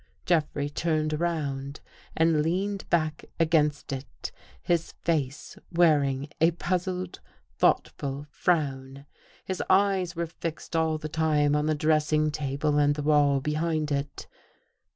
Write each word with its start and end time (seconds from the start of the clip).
Jeff 0.25 0.47
rey 0.55 0.67
turned 0.67 1.13
around 1.13 1.79
and 2.17 2.41
leaned 2.41 2.89
back 2.89 3.23
against 3.39 3.93
it, 3.93 4.31
his 4.59 4.93
face 4.93 5.59
wearing 5.71 6.27
a 6.41 6.49
puzzled, 6.49 7.19
thoughtful 7.59 8.25
frown. 8.31 9.05
His 9.45 9.61
eyes 9.69 10.15
were 10.15 10.25
fixed 10.25 10.75
all 10.75 10.97
the 10.97 11.07
time 11.07 11.55
on 11.55 11.67
the 11.67 11.75
dressing 11.75 12.31
table 12.31 12.79
and 12.79 12.95
the 12.95 13.03
wall 13.03 13.41
behind 13.41 13.91
it. 13.91 14.25